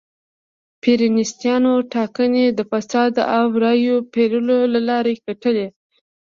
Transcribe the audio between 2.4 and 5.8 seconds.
د فساد او رایو پېرلو له لارې ګټلې.